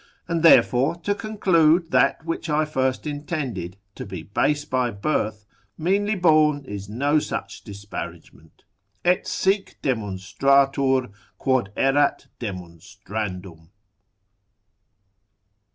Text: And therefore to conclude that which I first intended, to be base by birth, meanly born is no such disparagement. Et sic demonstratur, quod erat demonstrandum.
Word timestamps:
And 0.27 0.41
therefore 0.41 0.95
to 1.01 1.13
conclude 1.13 1.91
that 1.91 2.25
which 2.25 2.49
I 2.49 2.65
first 2.65 3.05
intended, 3.05 3.77
to 3.93 4.03
be 4.03 4.23
base 4.23 4.65
by 4.65 4.89
birth, 4.89 5.45
meanly 5.77 6.15
born 6.15 6.65
is 6.65 6.89
no 6.89 7.19
such 7.19 7.61
disparagement. 7.63 8.63
Et 9.05 9.27
sic 9.27 9.77
demonstratur, 9.83 11.11
quod 11.37 11.71
erat 11.77 12.25
demonstrandum. 12.39 13.69